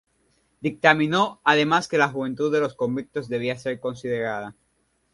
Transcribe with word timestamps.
Dictaminó 0.61 1.41
además 1.43 1.87
que 1.87 1.99
la 1.99 2.09
juventud 2.09 2.51
de 2.51 2.59
los 2.59 2.73
convictos 2.73 3.29
debía 3.29 3.55
ser 3.55 3.79
considerada. 3.79 4.55